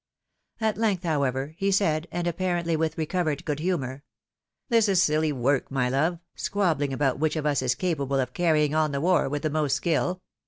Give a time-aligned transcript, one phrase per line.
[0.59, 4.01] At length, however, he said, and apparently with recovered good humoiu:,"
[4.71, 8.73] This is siUy work, my love, squabbhng about which of us is capable of carrying
[8.73, 10.23] ou the war with the most skill.